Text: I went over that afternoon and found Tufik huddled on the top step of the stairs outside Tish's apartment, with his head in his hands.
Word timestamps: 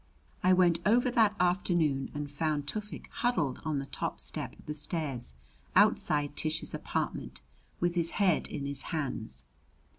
I 0.41 0.51
went 0.51 0.79
over 0.83 1.11
that 1.11 1.35
afternoon 1.39 2.09
and 2.15 2.31
found 2.31 2.65
Tufik 2.65 3.05
huddled 3.21 3.61
on 3.63 3.77
the 3.77 3.85
top 3.85 4.19
step 4.19 4.57
of 4.57 4.65
the 4.65 4.73
stairs 4.73 5.35
outside 5.75 6.35
Tish's 6.35 6.73
apartment, 6.73 7.39
with 7.79 7.93
his 7.93 8.09
head 8.17 8.47
in 8.47 8.65
his 8.65 8.81
hands. 8.97 9.43